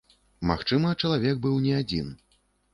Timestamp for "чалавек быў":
1.05-1.63